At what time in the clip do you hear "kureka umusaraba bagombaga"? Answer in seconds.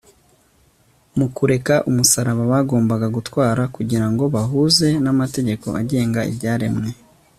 1.35-3.07